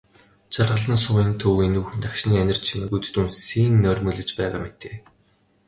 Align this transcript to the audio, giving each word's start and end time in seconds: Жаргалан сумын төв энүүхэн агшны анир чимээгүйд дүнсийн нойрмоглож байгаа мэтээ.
Жаргалан 0.53 0.99
сумын 1.03 1.29
төв 1.41 1.55
энүүхэн 1.65 2.01
агшны 2.09 2.33
анир 2.43 2.59
чимээгүйд 2.67 3.05
дүнсийн 3.13 3.73
нойрмоглож 3.83 4.29
байгаа 4.39 4.61
мэтээ. 4.65 4.95